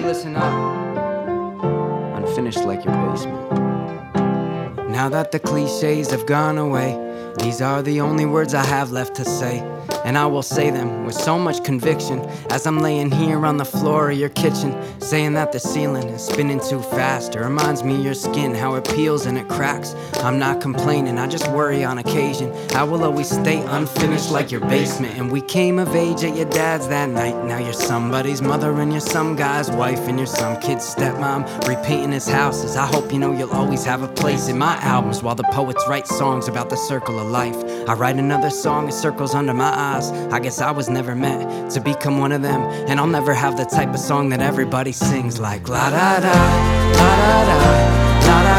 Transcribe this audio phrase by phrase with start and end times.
[0.00, 0.52] listen up.
[2.16, 3.52] Unfinished like your basement.
[4.90, 9.14] Now that the cliches have gone away, these are the only words I have left
[9.16, 9.60] to say.
[10.04, 12.20] And I will say them with so much conviction
[12.50, 16.24] as I'm laying here on the floor of your kitchen, saying that the ceiling is
[16.24, 17.36] spinning too fast.
[17.36, 19.94] It reminds me your skin, how it peels and it cracks.
[20.14, 22.52] I'm not complaining, I just worry on occasion.
[22.74, 25.16] I will always stay unfinished like your basement.
[25.18, 27.44] And we came of age at your dad's that night.
[27.44, 31.68] Now you're somebody's mother and you're some guy's wife and you're some kid's stepmom.
[31.68, 32.76] Repainting his houses.
[32.76, 35.84] I hope you know you'll always have a place in my albums while the poets
[35.88, 37.56] write songs about the circle life.
[37.88, 40.10] I write another song, it circles under my eyes.
[40.32, 42.60] I guess I was never meant to become one of them.
[42.88, 46.28] And I'll never have the type of song that everybody sings like la da da,
[46.28, 48.51] la da da, la da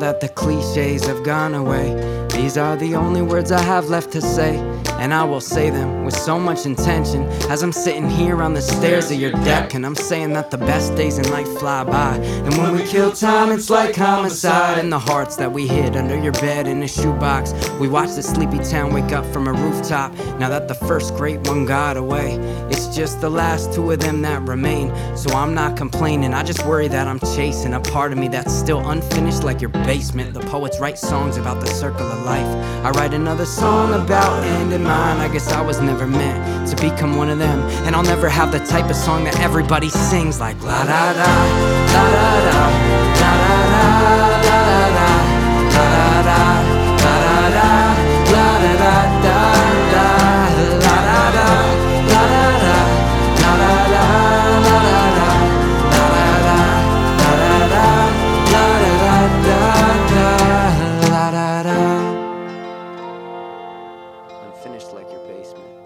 [0.00, 2.26] that the cliches have gone away.
[2.28, 4.58] These are the only words I have left to say,
[5.00, 8.62] and I will say them with so much intention as I'm sitting here on the
[8.62, 9.74] stairs of your deck.
[9.74, 13.10] And I'm saying that the best days in life fly by, and when we kill
[13.12, 14.78] time, it's like homicide.
[14.78, 18.22] And the hearts that we hid under your bed in a shoebox, we watch the
[18.22, 20.12] sleepy town wake up from a rooftop.
[20.38, 22.34] Now that the first great one got away,
[22.70, 24.94] it's just the last two of them that remain.
[25.16, 28.54] So I'm not complaining, I just worry that I'm chasing a part of me that's
[28.54, 30.34] still unfinished, like your basement.
[30.34, 32.46] The poets write songs about the circle of life.
[32.84, 35.16] I write another song about ending mine.
[35.16, 37.60] I guess I was never meant to become one of them.
[37.86, 41.30] And I'll never have the type of song that everybody sings like la da da,
[41.94, 42.60] la da da,
[43.20, 45.07] la da da, la da da.
[64.88, 65.77] just like your basement.